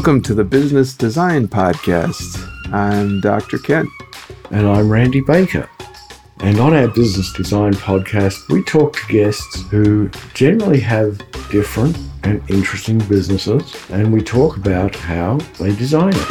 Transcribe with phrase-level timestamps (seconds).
[0.00, 2.48] Welcome to the Business Design Podcast.
[2.72, 3.58] I'm Dr.
[3.58, 3.90] Kent.
[4.50, 5.68] And I'm Randy Baker.
[6.38, 11.18] And on our Business Design Podcast, we talk to guests who generally have
[11.50, 16.28] different and interesting businesses, and we talk about how they design it.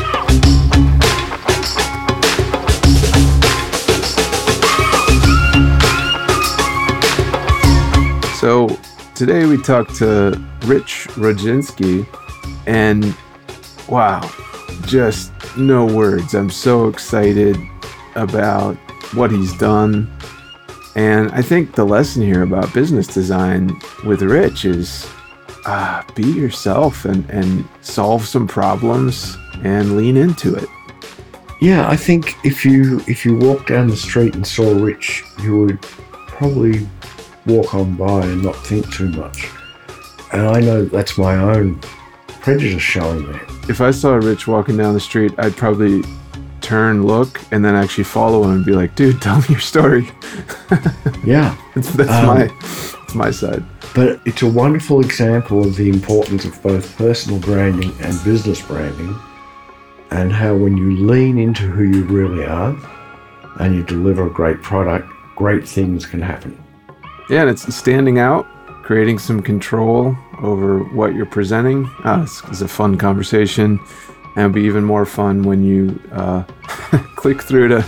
[8.40, 8.76] So
[9.14, 12.08] today we talked to Rich Rudzinski,
[12.66, 13.16] and
[13.90, 14.30] wow,
[14.86, 16.34] just no words.
[16.36, 17.58] I'm so excited
[18.16, 18.76] about
[19.14, 20.12] what he's done.
[20.96, 25.10] And I think the lesson here about business design with Rich is
[25.66, 30.68] uh, be yourself and, and solve some problems and lean into it.
[31.62, 35.60] Yeah, I think if you if you walk down the street and saw Rich, you
[35.60, 36.88] would probably
[37.46, 39.50] walk on by and not think too much.
[40.32, 41.80] And I know that's my own
[42.42, 43.59] prejudice showing there.
[43.70, 46.02] If I saw Rich walking down the street, I'd probably
[46.60, 50.10] turn, look, and then actually follow him and be like, "Dude, tell me your story."
[51.24, 53.64] yeah, that's, that's um, my that's my side.
[53.94, 59.16] But it's a wonderful example of the importance of both personal branding and business branding,
[60.12, 62.76] and how when you lean into who you really are
[63.60, 66.60] and you deliver a great product, great things can happen.
[67.30, 68.48] Yeah, and it's standing out,
[68.90, 71.86] creating some control over what you're presenting.
[72.04, 73.80] Uh, it's, it's, a fun conversation,
[74.36, 76.42] and it'll be even more fun when you uh,
[77.16, 77.82] click through to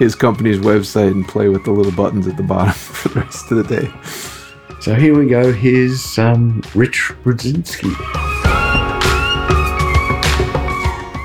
[0.00, 3.52] his company's website and play with the little buttons at the bottom for the rest
[3.52, 3.92] of the day.
[4.80, 5.52] So here we go.
[5.52, 7.94] Here's um, Rich Rudzinski.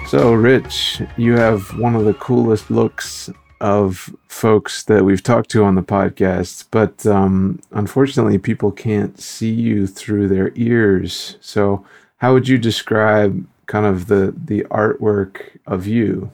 [0.07, 3.31] So, Rich, you have one of the coolest looks
[3.65, 9.49] of folks that we've talked to on the podcast, but um, unfortunately, people can't see
[9.49, 11.37] you through their ears.
[11.41, 11.83] So,
[12.17, 16.29] how would you describe kind of the the artwork of you?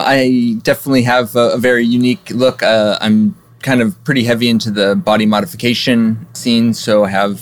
[0.00, 2.60] I definitely have a, a very unique look.
[2.60, 7.40] Uh, I'm kind of pretty heavy into the body modification scene, so I have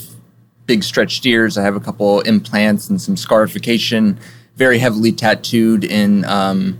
[0.66, 1.56] big stretched ears.
[1.56, 4.18] I have a couple implants and some scarification.
[4.56, 6.26] Very heavily tattooed in.
[6.26, 6.78] Um,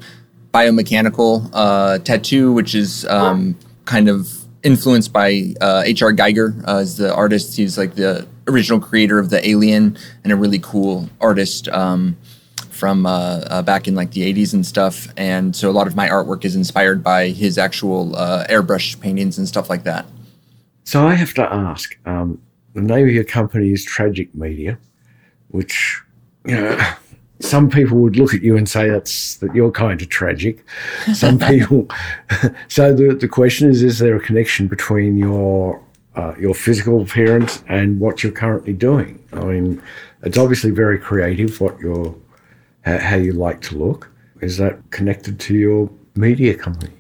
[0.53, 4.29] biomechanical uh, tattoo, which is um, kind of
[4.63, 6.13] influenced by uh, H.R.
[6.13, 7.57] Giger uh, as the artist.
[7.57, 12.17] He's like the original creator of the Alien and a really cool artist um,
[12.71, 15.09] from uh, uh, back in like the 80s and stuff.
[15.17, 19.39] And so a lot of my artwork is inspired by his actual uh, airbrush paintings
[19.39, 20.07] and stuff like that.
[20.85, 22.41] So I have to ask um,
[22.75, 24.79] the name of your company is Tragic Media,
[25.49, 26.01] which,
[26.47, 26.95] you know,
[27.41, 30.65] some people would look at you and say that's that you're kind of tragic.
[31.15, 31.89] Some people.
[32.69, 35.81] so the the question is: Is there a connection between your
[36.17, 39.23] uh, your physical appearance and what you're currently doing?
[39.33, 39.83] I mean,
[40.23, 41.61] it's obviously very creative.
[41.61, 42.15] What you're
[42.85, 44.11] how you like to look
[44.41, 46.93] is that connected to your media company?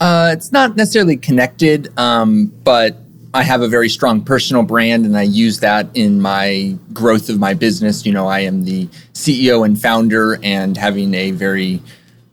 [0.00, 2.96] Uh, it's not necessarily connected, um, but
[3.32, 7.38] I have a very strong personal brand and I use that in my growth of
[7.38, 8.04] my business.
[8.04, 11.80] You know, I am the CEO and founder, and having a very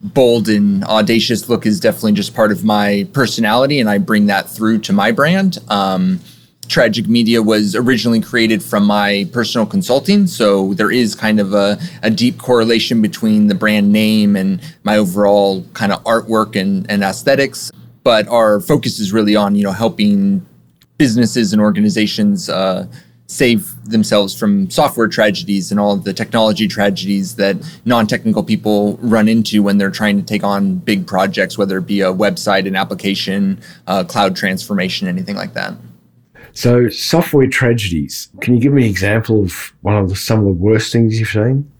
[0.01, 4.49] bold and audacious look is definitely just part of my personality, and I bring that
[4.49, 5.59] through to my brand.
[5.69, 6.19] Um,
[6.67, 10.27] Tragic Media was originally created from my personal consulting.
[10.27, 14.97] So there is kind of a, a, deep correlation between the brand name and my
[14.97, 17.71] overall kind of artwork and, and aesthetics.
[18.03, 20.45] But our focus is really on, you know, helping
[20.97, 22.87] businesses and organizations uh,
[23.27, 29.27] save themselves from software tragedies and all of the technology tragedies that non-technical people run
[29.27, 32.75] into when they're trying to take on big projects, whether it be a website, an
[32.75, 35.73] application, uh, cloud transformation, anything like that.
[36.53, 38.29] So, software tragedies.
[38.41, 41.19] Can you give me an example of one of the, some of the worst things
[41.19, 41.71] you've seen?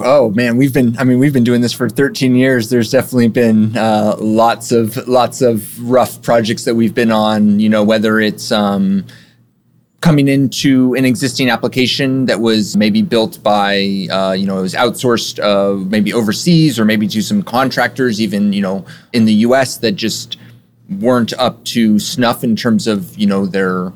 [0.00, 0.96] Oh man, we've been.
[0.98, 2.70] I mean, we've been doing this for 13 years.
[2.70, 7.60] There's definitely been uh, lots of lots of rough projects that we've been on.
[7.60, 9.06] You know, whether it's um,
[10.00, 14.74] coming into an existing application that was maybe built by, uh, you know, it was
[14.74, 19.78] outsourced, uh, maybe overseas, or maybe to some contractors, even you know, in the U.S.
[19.78, 20.36] that just
[20.88, 23.92] weren't up to snuff in terms of you know their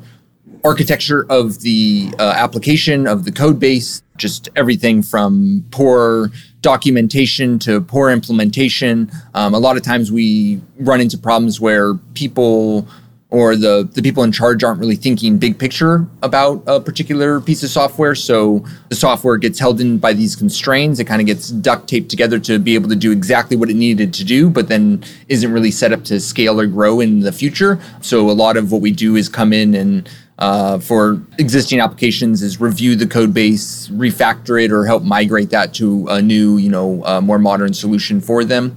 [0.63, 6.29] architecture of the uh, application of the code base just everything from poor
[6.61, 9.11] documentation to poor implementation.
[9.33, 12.87] Um, a lot of times we run into problems where people
[13.31, 17.63] or the, the people in charge aren't really thinking big picture about a particular piece
[17.63, 18.13] of software.
[18.13, 20.99] So the software gets held in by these constraints.
[20.99, 23.75] It kind of gets duct taped together to be able to do exactly what it
[23.75, 27.31] needed to do, but then isn't really set up to scale or grow in the
[27.31, 27.79] future.
[28.01, 30.09] So a lot of what we do is come in and
[30.41, 35.73] uh, for existing applications is review the code base, refactor it, or help migrate that
[35.75, 38.75] to a new, you know, uh, more modern solution for them.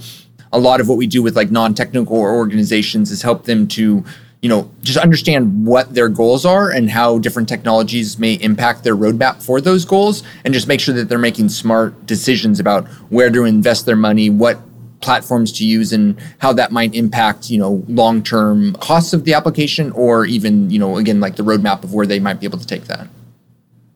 [0.52, 4.04] A lot of what we do with like non-technical organizations is help them to
[4.42, 8.94] you know, just understand what their goals are and how different technologies may impact their
[8.94, 13.30] roadmap for those goals, and just make sure that they're making smart decisions about where
[13.30, 14.60] to invest their money, what
[15.04, 19.92] platforms to use and how that might impact you know long-term costs of the application
[19.92, 22.66] or even you know again like the roadmap of where they might be able to
[22.66, 23.06] take that.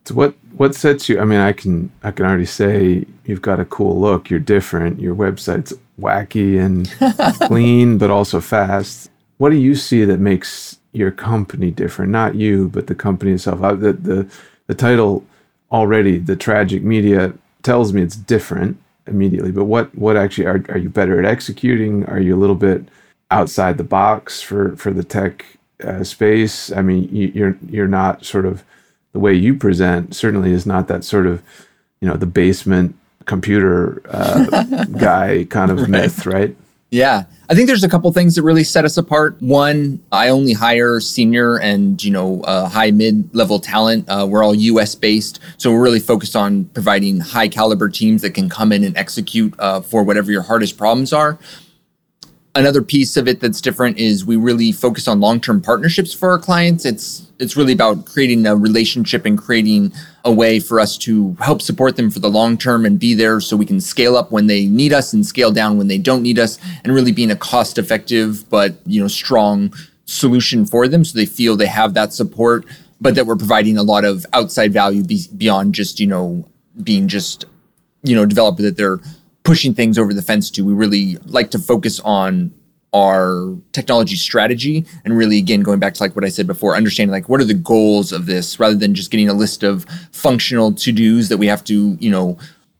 [0.05, 3.59] So what what sets you i mean i can i can already say you've got
[3.59, 4.29] a cool look.
[4.29, 4.99] You're different.
[4.99, 6.89] Your website's wacky and
[7.47, 9.09] clean but also fast.
[9.37, 12.11] What do you see that makes your company different?
[12.11, 13.61] Not you, but the company itself.
[13.63, 14.31] Uh, the the
[14.67, 15.25] the title
[15.71, 17.33] already, the tragic media
[17.63, 18.77] tells me it's different
[19.09, 19.51] immediately.
[19.51, 22.05] But what what actually are are you better at executing?
[22.05, 22.87] Are you a little bit
[23.31, 25.45] outside the box for for the tech
[25.83, 26.71] uh, space?
[26.71, 28.63] I mean, you, you're you're not sort of
[29.13, 31.41] the way you present certainly is not that sort of
[32.01, 32.95] you know the basement
[33.25, 34.63] computer uh,
[34.97, 35.89] guy kind of right.
[35.89, 36.55] myth, right?
[36.91, 37.25] Yeah.
[37.49, 39.35] I think there's a couple things that really set us apart.
[39.41, 44.05] One, I only hire senior and, you know, uh, high mid level talent.
[44.07, 45.39] Uh, we're all US based.
[45.57, 49.53] So we're really focused on providing high caliber teams that can come in and execute
[49.59, 51.37] uh, for whatever your hardest problems are.
[52.55, 56.39] Another piece of it that's different is we really focus on long-term partnerships for our
[56.39, 56.85] clients.
[56.85, 59.93] It's it's really about creating a relationship and creating
[60.25, 63.39] a way for us to help support them for the long term and be there
[63.39, 66.21] so we can scale up when they need us and scale down when they don't
[66.21, 69.73] need us and really being a cost effective but you know strong
[70.05, 72.65] solution for them so they feel they have that support
[72.99, 76.45] but that we're providing a lot of outside value be- beyond just you know
[76.83, 77.45] being just
[78.03, 78.99] you know developer that they're
[79.43, 80.63] pushing things over the fence to.
[80.63, 82.53] We really like to focus on
[82.93, 84.85] our technology strategy.
[85.05, 87.45] And really again going back to like what I said before understanding like what are
[87.45, 91.47] the goals of this rather than just getting a list of functional to-dos that we
[91.47, 92.37] have to you know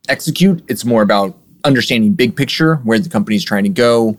[0.08, 0.64] execute.
[0.68, 4.18] It's more about understanding big picture where the company is trying to go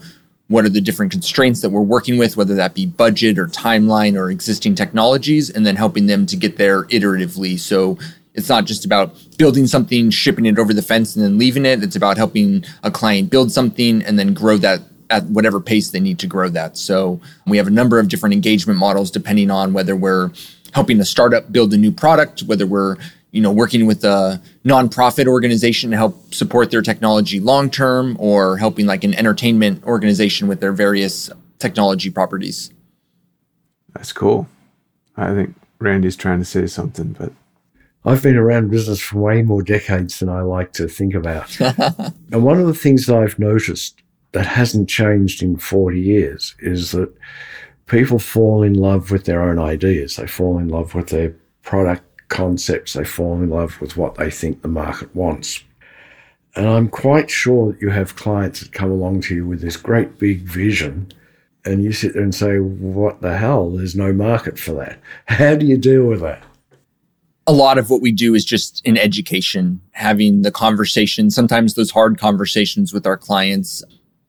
[0.48, 4.16] what are the different constraints that we're working with whether that be budget or timeline
[4.16, 7.58] or existing technologies and then helping them to get there iteratively.
[7.58, 7.98] So
[8.34, 11.82] it's not just about building something, shipping it over the fence, and then leaving it.
[11.82, 16.00] It's about helping a client build something and then grow that at whatever pace they
[16.00, 16.78] need to grow that.
[16.78, 20.30] So we have a number of different engagement models depending on whether we're
[20.72, 22.96] helping a startup build a new product, whether we're
[23.32, 28.56] you know working with a nonprofit organization to help support their technology long term, or
[28.56, 32.70] helping like an entertainment organization with their various technology properties.
[33.94, 34.48] That's cool.
[35.16, 37.32] I think Randy's trying to say something, but
[38.04, 41.58] I've been around business for way more decades than I like to think about.
[41.60, 44.00] and one of the things that I've noticed
[44.32, 47.12] that hasn't changed in 40 years is that
[47.86, 50.16] people fall in love with their own ideas.
[50.16, 52.92] They fall in love with their product concepts.
[52.92, 55.62] They fall in love with what they think the market wants.
[56.56, 59.76] And I'm quite sure that you have clients that come along to you with this
[59.76, 61.12] great big vision
[61.64, 63.70] and you sit there and say, what the hell?
[63.70, 64.98] There's no market for that.
[65.26, 66.42] How do you deal with that?
[67.46, 71.90] a lot of what we do is just in education, having the conversation, sometimes those
[71.90, 73.82] hard conversations with our clients.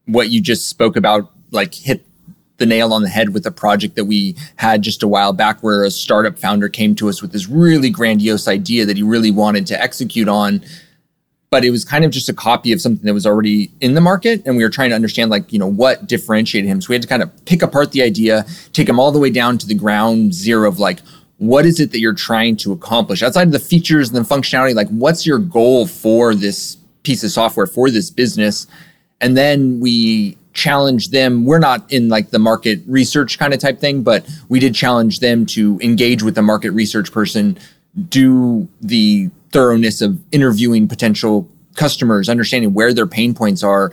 [0.06, 2.06] What you just spoke about, like hit
[2.62, 5.62] the nail on the head with a project that we had just a while back
[5.62, 9.32] where a startup founder came to us with this really grandiose idea that he really
[9.32, 10.64] wanted to execute on.
[11.50, 14.00] But it was kind of just a copy of something that was already in the
[14.00, 16.80] market and we were trying to understand like you know what differentiated him.
[16.82, 19.32] So we had to kind of pick apart the idea take him all the way
[19.32, 21.00] down to the ground zero of like
[21.40, 23.24] what is it that you're trying to accomplish?
[23.24, 27.32] Outside of the features and the functionality like what's your goal for this piece of
[27.32, 28.68] software for this business
[29.22, 31.46] and then we challenge them.
[31.46, 35.20] We're not in like the market research kind of type thing but we did challenge
[35.20, 37.58] them to engage with the market research person
[38.10, 43.92] do the thoroughness of interviewing potential customers understanding where their pain points are.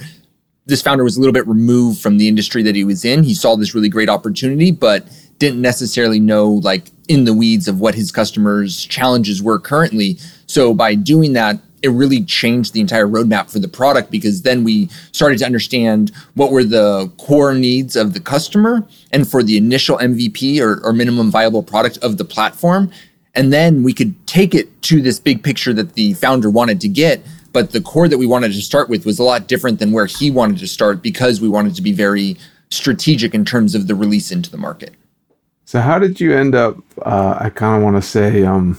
[0.67, 3.23] This founder was a little bit removed from the industry that he was in.
[3.23, 5.09] He saw this really great opportunity but
[5.39, 10.19] didn't necessarily know like in the weeds of what his customers' challenges were currently.
[10.47, 14.65] So by doing that, it really changed the entire roadmap for the product because then
[14.65, 19.57] we started to understand what were the core needs of the customer and for the
[19.57, 22.91] initial MVP or, or minimum viable product of the platform.
[23.35, 26.89] And then we could take it to this big picture that the founder wanted to
[26.89, 27.25] get.
[27.53, 30.07] But the core that we wanted to start with was a lot different than where
[30.07, 32.37] he wanted to start because we wanted to be very
[32.71, 34.95] strategic in terms of the release into the market.
[35.65, 36.79] So how did you end up?
[37.03, 38.79] Uh, I kind of want to say, um,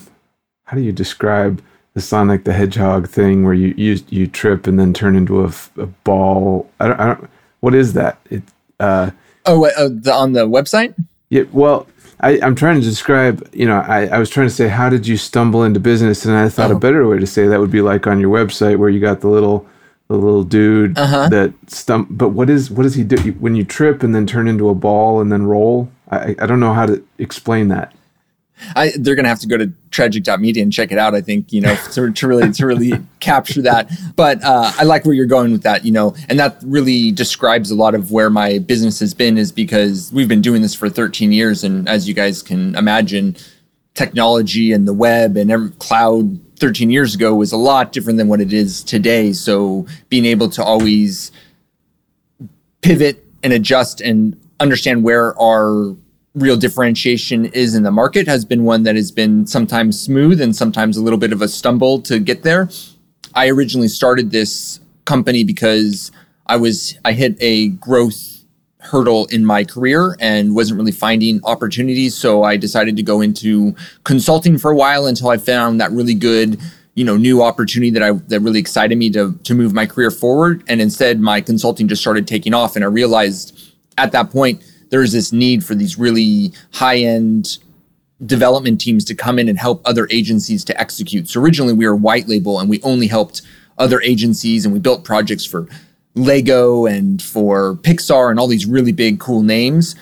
[0.66, 1.62] how do you describe
[2.00, 5.52] the Sonic the Hedgehog thing where you you, you trip and then turn into a,
[5.78, 6.70] a ball?
[6.80, 7.30] I don't, I don't,
[7.60, 8.20] What is that?
[8.30, 8.44] It.
[8.80, 9.12] Uh,
[9.46, 10.96] oh, uh, the, on the website.
[11.30, 11.44] Yeah.
[11.52, 11.88] Well,
[12.22, 15.06] I, am trying to describe, you know, I, I was trying to say, how did
[15.06, 16.24] you stumble into business?
[16.24, 16.78] And I thought oh.
[16.78, 19.20] a better way to say that would be like on your website where you got
[19.20, 19.68] the little,
[20.08, 21.28] the little dude uh-huh.
[21.28, 22.08] that stump.
[22.12, 24.76] But what is, what does he do when you trip and then turn into a
[24.76, 25.92] ball and then roll?
[26.10, 27.94] I, I don't know how to explain that.
[28.76, 31.16] I, they're going to have to go to tragic.media and check it out.
[31.16, 33.92] I think, you know, to, to really, to really capture that.
[34.16, 37.72] But uh, I like where you're going with that, you know, and that really describes
[37.72, 40.90] a lot of where my business has been is because we've been doing this for
[40.90, 41.64] 13 years.
[41.64, 43.36] And as you guys can imagine,
[43.94, 48.28] technology and the web and every, cloud 13 years ago was a lot different than
[48.28, 49.34] what it is today.
[49.34, 51.32] So being able to always
[52.82, 55.96] pivot and adjust and understand where our
[56.40, 60.56] real differentiation is in the market has been one that has been sometimes smooth and
[60.56, 62.70] sometimes a little bit of a stumble to get there.
[63.36, 66.12] I originally started this company because
[66.48, 68.44] I was I hit a growth
[68.80, 72.16] hurdle in my career and wasn't really finding opportunities.
[72.16, 76.14] So I decided to go into consulting for a while until I found that really
[76.14, 76.60] good
[76.96, 80.12] you know new opportunity that I that really excited me to to move my career
[80.12, 80.64] forward.
[80.68, 82.76] And instead my consulting just started taking off.
[82.76, 83.58] And I realized
[83.98, 87.58] at that point there's this need for these really high end
[88.26, 91.30] development teams to come in and help other agencies to execute.
[91.30, 93.42] So originally we were white label and we only helped
[93.78, 95.68] other agencies and we built projects for
[96.16, 99.96] Lego and for Pixar and all these really big cool names.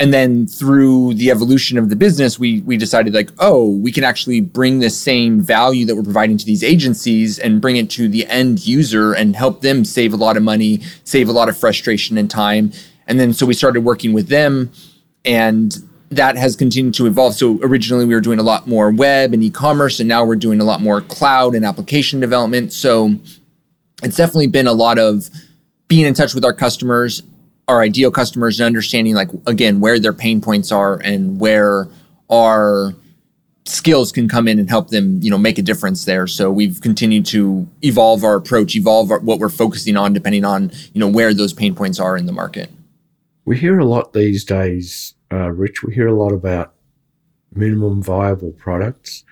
[0.00, 4.02] And then through the evolution of the business, we we decided like, oh, we can
[4.02, 8.08] actually bring the same value that we're providing to these agencies and bring it to
[8.08, 11.56] the end user and help them save a lot of money, save a lot of
[11.56, 12.72] frustration and time
[13.06, 14.70] and then so we started working with them
[15.24, 15.76] and
[16.10, 17.34] that has continued to evolve.
[17.34, 20.60] So originally we were doing a lot more web and e-commerce and now we're doing
[20.60, 22.72] a lot more cloud and application development.
[22.72, 23.14] So
[24.02, 25.30] it's definitely been a lot of
[25.88, 27.22] being in touch with our customers,
[27.66, 31.88] our ideal customers and understanding like again where their pain points are and where
[32.30, 32.94] our
[33.64, 36.26] skills can come in and help them, you know, make a difference there.
[36.26, 40.72] So we've continued to evolve our approach, evolve our, what we're focusing on depending on,
[40.92, 42.70] you know, where those pain points are in the market.
[43.44, 46.74] We hear a lot these days, uh, Rich, we hear a lot about
[47.54, 49.24] minimum viable products.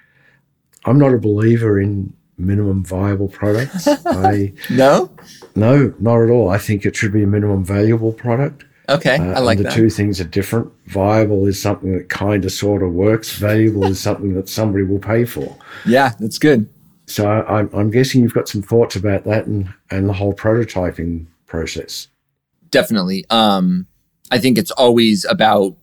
[0.85, 3.87] I'm not a believer in minimum viable products.
[4.07, 5.11] I No?
[5.55, 6.49] No, not at all.
[6.49, 8.64] I think it should be a minimum valuable product.
[8.88, 9.64] Okay, uh, I like that.
[9.64, 9.76] the that.
[9.76, 10.73] two things are different.
[10.87, 13.37] Viable is something that kind of sort of works.
[13.37, 15.57] Valuable is something that somebody will pay for.
[15.87, 16.69] Yeah, that's good.
[17.07, 21.26] So I'm, I'm guessing you've got some thoughts about that and, and the whole prototyping
[21.47, 22.09] process.
[22.71, 23.26] Definitely.
[23.31, 23.87] Um,
[24.30, 25.76] I think it's always about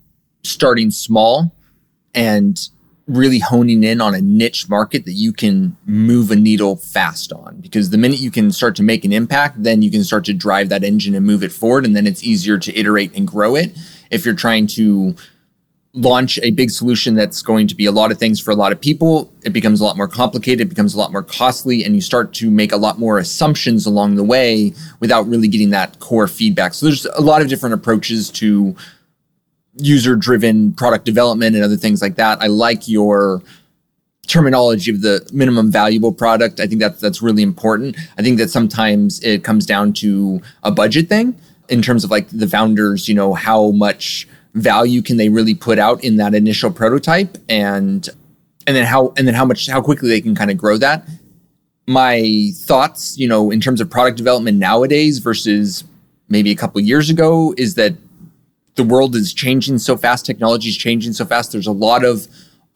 [0.44, 1.54] starting small
[2.14, 2.70] and
[3.08, 7.58] really honing in on a niche market that you can move a needle fast on.
[7.62, 10.34] Because the minute you can start to make an impact, then you can start to
[10.34, 11.86] drive that engine and move it forward.
[11.86, 13.78] And then it's easier to iterate and grow it.
[14.12, 15.16] If you're trying to
[15.94, 18.72] launch a big solution that's going to be a lot of things for a lot
[18.72, 21.96] of people, it becomes a lot more complicated, it becomes a lot more costly, and
[21.96, 26.00] you start to make a lot more assumptions along the way without really getting that
[26.00, 26.74] core feedback.
[26.74, 28.76] So there's a lot of different approaches to
[29.80, 32.42] user driven product development and other things like that.
[32.42, 33.42] I like your
[34.28, 36.60] terminology of the minimum valuable product.
[36.60, 37.98] I think that that's really important.
[38.18, 41.40] I think that sometimes it comes down to a budget thing
[41.70, 44.28] in terms of like the founders, you know, how much
[44.58, 47.38] value can they really put out in that initial prototype?
[47.50, 48.08] And
[48.66, 51.08] and then how and then how much how quickly they can kind of grow that?
[51.88, 55.84] My thoughts you know in terms of product development nowadays versus
[56.30, 57.94] maybe a couple years ago is that
[58.76, 61.52] the world is changing so fast technology is changing so fast.
[61.52, 62.28] There's a lot of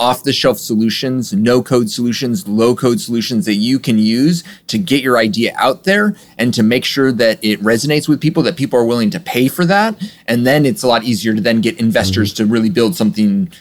[0.01, 4.79] off the shelf solutions, no code solutions, low code solutions that you can use to
[4.79, 8.58] get your idea out there and to make sure that it resonates with people, that
[8.58, 9.96] people are willing to pay for that.
[10.25, 12.48] And then it's a lot easier to then get investors mm-hmm.
[12.48, 13.51] to really build something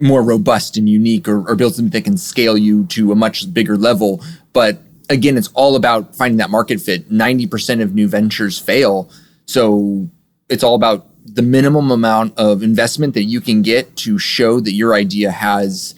[0.00, 3.52] more robust and unique or, or build something that can scale you to a much
[3.52, 4.24] bigger level.
[4.54, 4.78] But
[5.10, 7.10] again, it's all about finding that market fit.
[7.10, 9.10] 90% of new ventures fail.
[9.44, 10.08] So
[10.48, 14.72] it's all about the minimum amount of investment that you can get to show that
[14.72, 15.94] your idea has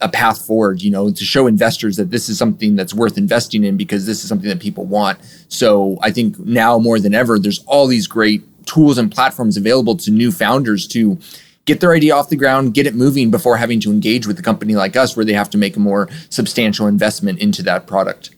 [0.00, 3.64] a path forward, you know, to show investors that this is something that's worth investing
[3.64, 5.18] in because this is something that people want.
[5.48, 9.96] So I think now more than ever, there's all these great tools and platforms available
[9.96, 11.18] to new founders to
[11.66, 14.42] get their idea off the ground, get it moving before having to engage with a
[14.42, 18.30] company like us where they have to make a more substantial investment into that product.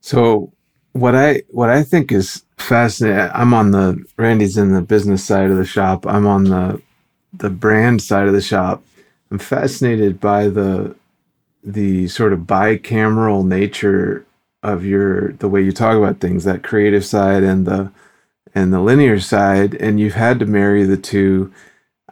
[0.00, 0.52] So
[1.00, 3.30] what I what I think is fascinating.
[3.34, 6.06] I'm on the Randy's in the business side of the shop.
[6.06, 6.82] I'm on the
[7.32, 8.82] the brand side of the shop.
[9.30, 10.94] I'm fascinated by the
[11.62, 14.24] the sort of bicameral nature
[14.62, 17.90] of your the way you talk about things, that creative side and the
[18.54, 21.52] and the linear side, and you've had to marry the two.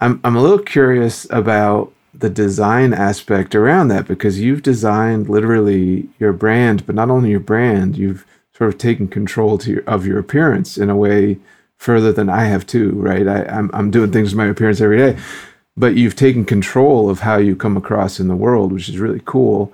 [0.01, 6.09] I'm I'm a little curious about the design aspect around that because you've designed literally
[6.19, 8.27] your brand, but not only your brand, you've
[8.57, 11.39] sort of taken control to your, of your appearance in a way
[11.77, 13.27] further than I have too, right?
[13.27, 15.19] I, I'm I'm doing things with my appearance every day,
[15.77, 19.21] but you've taken control of how you come across in the world, which is really
[19.25, 19.73] cool.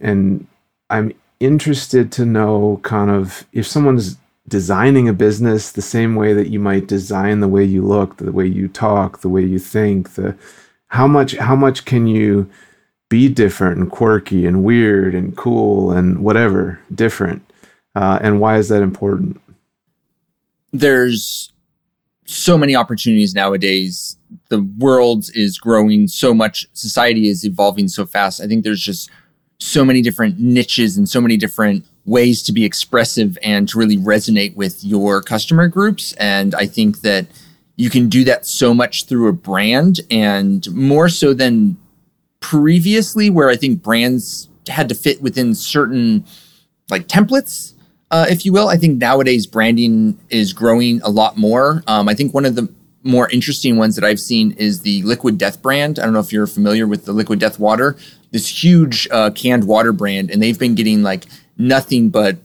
[0.00, 0.46] And
[0.88, 4.16] I'm interested to know kind of if someone's
[4.48, 8.32] designing a business the same way that you might design the way you look, the
[8.32, 10.34] way you talk, the way you think, the
[10.88, 12.48] how much how much can you
[13.08, 17.42] be different and quirky and weird and cool and whatever different
[17.96, 19.40] uh, and why is that important?
[20.72, 21.50] There's
[22.26, 24.18] so many opportunities nowadays.
[24.50, 26.66] The world is growing so much.
[26.74, 28.42] Society is evolving so fast.
[28.42, 29.10] I think there's just
[29.58, 33.96] so many different niches and so many different ways to be expressive and to really
[33.96, 36.12] resonate with your customer groups.
[36.14, 37.26] And i think that
[37.76, 41.76] you can do that so much through a brand and more so than
[42.40, 46.24] previously where i think brands had to fit within certain
[46.90, 47.72] like templates
[48.16, 52.14] uh, if you will i think nowadays branding is growing a lot more um, i
[52.14, 55.98] think one of the more interesting ones that i've seen is the liquid death brand
[55.98, 57.96] i don't know if you're familiar with the liquid death water
[58.32, 61.26] this huge uh, canned water brand and they've been getting like
[61.58, 62.38] nothing but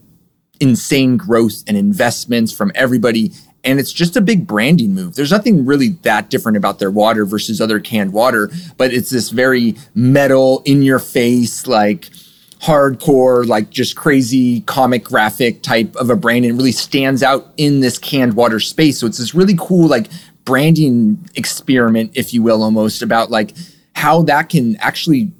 [0.60, 3.32] insane growth and investments from everybody
[3.64, 5.14] and it's just a big branding move.
[5.14, 9.30] There's nothing really that different about their water versus other canned water, but it's this
[9.30, 12.10] very metal, in your face, like
[12.62, 17.80] hardcore, like just crazy comic graphic type of a brand and really stands out in
[17.80, 18.98] this canned water space.
[18.98, 20.06] So it's this really cool, like
[20.44, 23.52] branding experiment, if you will, almost about like
[23.94, 25.32] how that can actually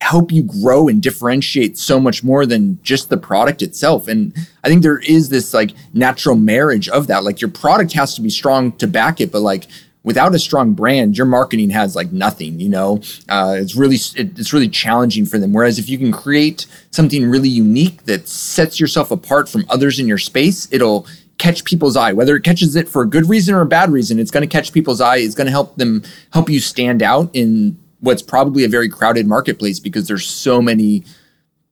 [0.00, 4.08] help you grow and differentiate so much more than just the product itself.
[4.08, 4.34] And
[4.64, 7.24] I think there is this like natural marriage of that.
[7.24, 9.66] Like your product has to be strong to back it, but like
[10.02, 12.60] without a strong brand, your marketing has like nothing.
[12.60, 15.52] You know, uh, it's really it, it's really challenging for them.
[15.52, 20.06] Whereas if you can create something really unique that sets yourself apart from others in
[20.06, 21.06] your space, it'll
[21.38, 22.12] catch people's eye.
[22.12, 24.52] Whether it catches it for a good reason or a bad reason it's going to
[24.52, 25.16] catch people's eye.
[25.16, 29.26] It's going to help them help you stand out in what's probably a very crowded
[29.26, 31.04] marketplace because there's so many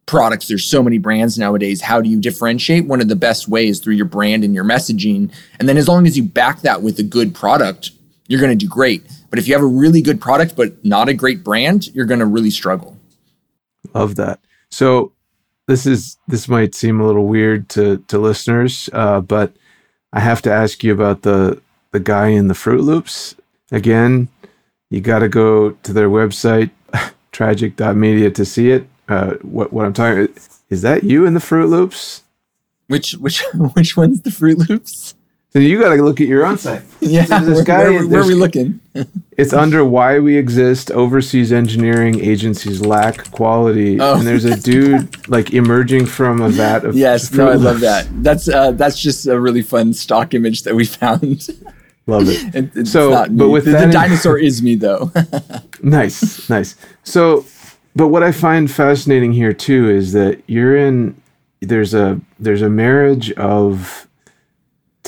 [0.05, 1.83] products there's so many brands nowadays.
[1.83, 2.87] How do you differentiate?
[2.87, 5.31] One of the best ways through your brand and your messaging.
[5.61, 7.91] And then as long as you back that with a good product
[8.29, 11.09] you're going to do great but if you have a really good product but not
[11.09, 12.97] a great brand you're going to really struggle
[13.95, 14.38] love that
[14.71, 15.12] so
[15.67, 19.53] this is this might seem a little weird to to listeners uh, but
[20.12, 21.61] i have to ask you about the
[21.91, 23.35] the guy in the fruit loops
[23.73, 24.29] again
[24.91, 26.71] you got to go to their website,
[27.33, 28.88] tragic.media, to see it.
[29.09, 30.29] Uh, what what I'm talking
[30.71, 32.23] is that you in the Fruit Loops?
[32.88, 33.43] Which which
[33.75, 35.14] which one's the Fruit Loops?
[35.51, 36.83] So you got to look at your own site.
[37.01, 38.81] yeah, so this guy, where, where are we looking?
[39.39, 40.91] it's under why we exist.
[40.91, 44.19] Overseas engineering agencies lack quality, oh.
[44.19, 46.97] and there's a dude like emerging from a vat of.
[46.97, 48.07] Yes, no, I love that.
[48.23, 51.49] That's uh, that's just a really fun stock image that we found.
[52.07, 52.75] Love it.
[52.77, 55.11] it so, but with the, the dinosaur is me though.
[55.83, 56.77] nice, nice.
[57.05, 57.47] So,
[57.97, 61.21] but what I find fascinating here too is that you're in.
[61.61, 64.08] There's a there's a marriage of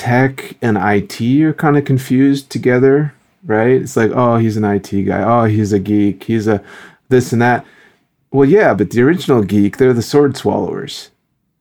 [0.00, 3.12] tech and IT are kind of confused together,
[3.44, 3.82] right?
[3.82, 5.22] It's like, oh, he's an IT guy.
[5.22, 6.24] Oh, he's a geek.
[6.24, 6.62] He's a
[7.10, 7.66] this and that.
[8.30, 11.10] Well, yeah, but the original geek, they're the sword swallowers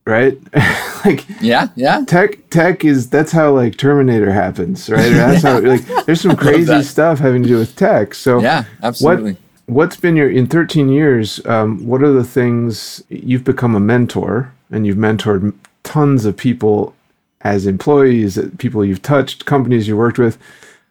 [0.06, 0.38] right?
[1.06, 2.04] like yeah, yeah.
[2.06, 5.10] Tech tech is that's how like Terminator happens, right?
[5.14, 5.54] That's yeah.
[5.54, 8.16] how like there's some crazy stuff having to do with tech.
[8.16, 9.34] So yeah, absolutely.
[9.34, 11.46] What, what's been your in 13 years?
[11.46, 16.96] Um, what are the things you've become a mentor and you've mentored tons of people
[17.42, 20.38] as employees, people you've touched, companies you worked with.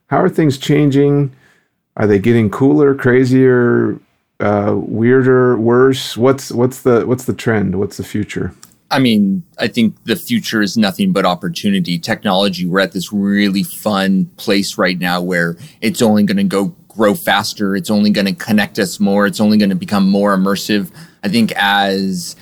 [0.08, 1.34] How are things changing?
[1.96, 3.98] Are they getting cooler, crazier,
[4.40, 6.16] uh, weirder, worse?
[6.16, 7.78] What's what's the what's the trend?
[7.78, 8.54] What's the future?
[8.90, 11.98] I mean, I think the future is nothing but opportunity.
[11.98, 16.74] Technology, we're at this really fun place right now where it's only going to go
[16.88, 17.76] grow faster.
[17.76, 19.26] It's only going to connect us more.
[19.26, 20.90] It's only going to become more immersive.
[21.22, 22.34] I think as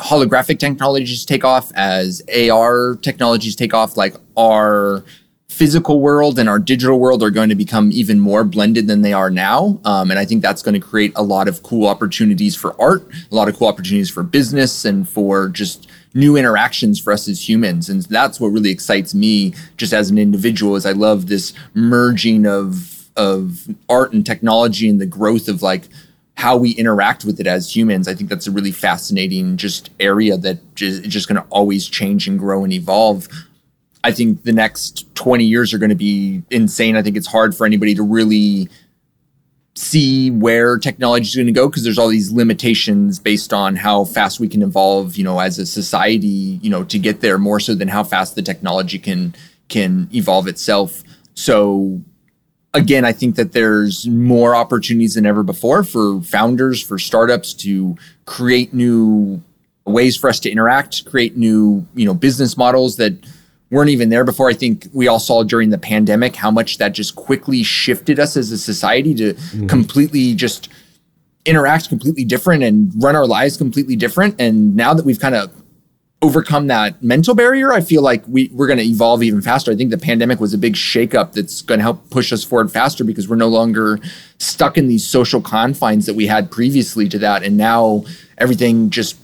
[0.00, 5.04] holographic technologies take off, as AR technologies take off, like our
[5.48, 9.12] physical world and our digital world are going to become even more blended than they
[9.12, 9.78] are now.
[9.84, 13.06] Um, and I think that's going to create a lot of cool opportunities for art,
[13.30, 17.48] a lot of cool opportunities for business, and for just new interactions for us as
[17.48, 17.88] humans.
[17.88, 22.46] And that's what really excites me just as an individual is I love this merging
[22.46, 25.88] of of art and technology and the growth of like
[26.40, 28.08] how we interact with it as humans.
[28.08, 32.26] I think that's a really fascinating just area that is just going to always change
[32.26, 33.28] and grow and evolve.
[34.02, 36.96] I think the next 20 years are going to be insane.
[36.96, 38.70] I think it's hard for anybody to really
[39.74, 44.06] see where technology is going to go because there's all these limitations based on how
[44.06, 47.60] fast we can evolve, you know, as a society, you know, to get there more
[47.60, 49.34] so than how fast the technology can
[49.68, 51.02] can evolve itself.
[51.34, 52.00] So
[52.74, 57.96] again, I think that there's more opportunities than ever before for founders, for startups to
[58.26, 59.42] create new
[59.84, 63.14] ways for us to interact, create new, you know, business models that
[63.70, 64.48] weren't even there before.
[64.48, 68.36] I think we all saw during the pandemic how much that just quickly shifted us
[68.36, 69.66] as a society to mm-hmm.
[69.66, 70.68] completely just
[71.46, 74.36] interact completely different and run our lives completely different.
[74.38, 75.50] And now that we've kind of
[76.22, 79.72] overcome that mental barrier, I feel like we, we're going to evolve even faster.
[79.72, 82.70] I think the pandemic was a big shakeup that's going to help push us forward
[82.70, 83.98] faster because we're no longer
[84.38, 87.42] stuck in these social confines that we had previously to that.
[87.42, 88.04] And now
[88.36, 89.16] everything just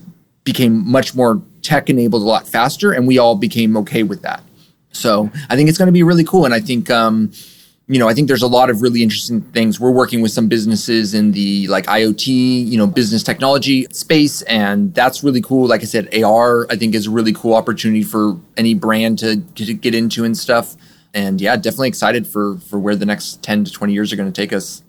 [0.45, 4.43] became much more tech enabled a lot faster, and we all became okay with that.
[4.93, 6.45] So I think it's going to be really cool.
[6.47, 7.33] And I think, um,
[7.89, 9.79] you know, I think there's a lot of really interesting things.
[9.79, 12.27] We're working with some businesses in the like IoT,
[12.67, 15.69] you know, business technology space, and that's really cool.
[15.69, 19.41] Like I said, AR I think is a really cool opportunity for any brand to,
[19.41, 20.77] to get into and stuff.
[21.15, 24.33] And yeah, definitely excited for for where the next ten to twenty years are going
[24.33, 24.83] to take us.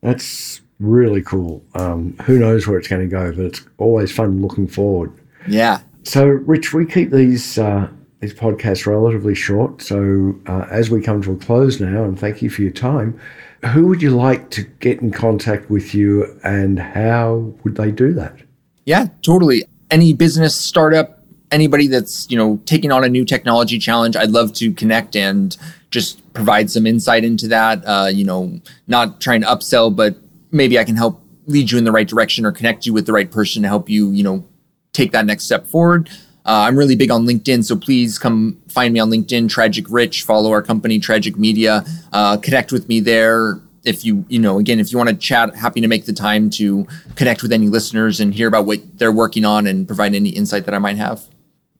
[0.00, 1.64] That's really cool.
[1.76, 5.12] Um, who knows where it's going to go, but it's always fun looking forward.
[5.46, 5.80] Yeah.
[6.02, 7.88] So, Rich, we keep these uh,
[8.22, 9.82] these podcasts relatively short.
[9.82, 13.18] So, uh, as we come to a close now, and thank you for your time,
[13.66, 18.12] who would you like to get in contact with you, and how would they do
[18.14, 18.36] that?
[18.86, 19.64] Yeah, totally.
[19.90, 21.18] Any business startup,
[21.50, 25.56] anybody that's you know taking on a new technology challenge, I'd love to connect and
[25.90, 27.82] just provide some insight into that.
[27.84, 30.16] Uh, you know, not trying to upsell, but
[30.52, 33.12] maybe I can help lead you in the right direction or connect you with the
[33.12, 34.44] right person to help you, you know,
[34.92, 36.08] take that next step forward.
[36.44, 40.24] Uh, I'm really big on LinkedIn, so please come find me on LinkedIn, Tragic Rich.
[40.24, 41.84] Follow our company, Tragic Media.
[42.12, 43.60] Uh, connect with me there.
[43.84, 46.50] If you, you know, again, if you want to chat, happy to make the time
[46.50, 50.30] to connect with any listeners and hear about what they're working on and provide any
[50.30, 51.24] insight that I might have.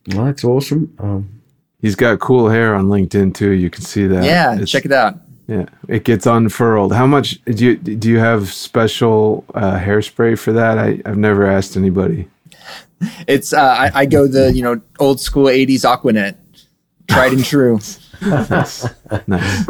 [0.09, 0.95] Well, that's awesome.
[0.99, 1.43] Um,
[1.83, 3.51] He's got cool hair on LinkedIn too.
[3.51, 4.23] You can see that.
[4.23, 5.17] Yeah, it's, check it out.
[5.49, 6.95] Yeah, it gets unfurled.
[6.95, 10.79] How much do you do you have special uh, hairspray for that?
[10.79, 12.29] I, I've never asked anybody.
[13.27, 16.37] It's uh, I, I, go the you know old school '80s Aquanet,
[17.09, 17.81] tried and true.
[18.23, 18.87] nice,
[19.27, 19.69] nice.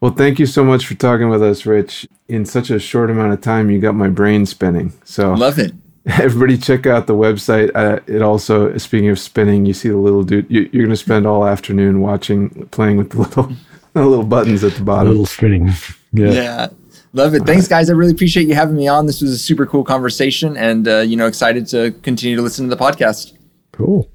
[0.00, 2.06] Well, thank you so much for talking with us, Rich.
[2.28, 4.92] In such a short amount of time, you got my brain spinning.
[5.04, 5.72] So love it.
[6.06, 7.70] Everybody, check out the website.
[7.74, 10.46] Uh, it also, speaking of spinning, you see the little dude.
[10.48, 13.44] You, you're going to spend all afternoon watching, playing with the little
[13.92, 15.08] the little buttons at the bottom.
[15.08, 15.72] little spinning.
[16.12, 16.30] Yeah.
[16.30, 16.68] Yeah.
[17.12, 17.44] Love it.
[17.44, 17.88] Thanks, guys.
[17.88, 19.06] I really appreciate you having me on.
[19.06, 22.68] This was a super cool conversation and, uh, you know, excited to continue to listen
[22.68, 23.32] to the podcast.
[23.72, 24.08] Cool.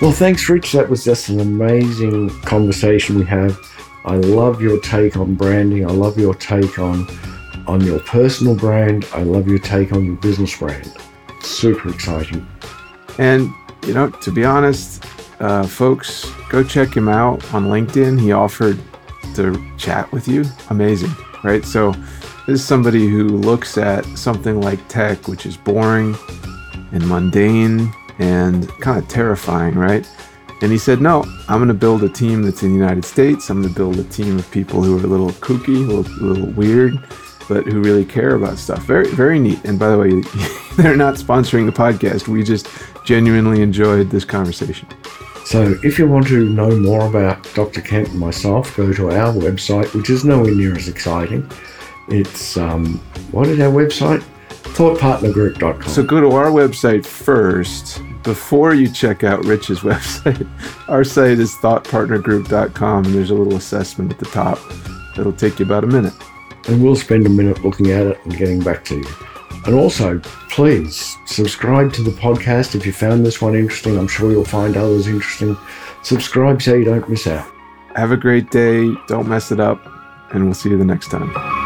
[0.00, 0.72] Well, thanks, Rich.
[0.72, 3.52] That was just an amazing conversation we had.
[4.04, 5.88] I love your take on branding.
[5.88, 7.06] I love your take on
[7.68, 9.06] on your personal brand.
[9.12, 10.92] I love your take on your business brand.
[11.40, 12.46] Super exciting.
[13.18, 13.52] And
[13.86, 15.04] you know, to be honest,
[15.40, 18.20] uh, folks, go check him out on LinkedIn.
[18.20, 18.80] He offered
[19.34, 20.44] to chat with you.
[20.70, 21.64] Amazing, right?
[21.64, 21.92] So,
[22.46, 26.16] this is somebody who looks at something like tech, which is boring
[26.90, 30.08] and mundane and kind of terrifying, right?
[30.60, 33.50] And he said, No, I'm going to build a team that's in the United States.
[33.50, 36.12] I'm going to build a team of people who are a little kooky, a little,
[36.20, 36.94] a little weird,
[37.48, 38.84] but who really care about stuff.
[38.84, 39.64] Very, very neat.
[39.64, 40.10] And by the way,
[40.76, 42.28] they're not sponsoring the podcast.
[42.28, 42.68] We just
[43.04, 44.88] genuinely enjoyed this conversation.
[45.52, 47.82] So, if you want to know more about Dr.
[47.82, 51.46] Kent and myself, go to our website, which is nowhere near as exciting.
[52.08, 52.98] It's, um,
[53.32, 54.24] what is our website?
[54.48, 55.90] thoughtpartnergroup.com.
[55.90, 60.48] So, go to our website first before you check out Rich's website.
[60.88, 64.58] Our site is thoughtpartnergroup.com, and there's a little assessment at the top
[65.14, 66.14] that'll take you about a minute.
[66.66, 69.06] And we'll spend a minute looking at it and getting back to you.
[69.66, 70.18] And also,
[70.52, 73.96] please subscribe to the podcast if you found this one interesting.
[73.96, 75.56] I'm sure you'll find others interesting.
[76.02, 77.50] Subscribe so you don't miss out.
[77.96, 78.92] Have a great day.
[79.08, 79.80] Don't mess it up.
[80.32, 81.61] And we'll see you the next time.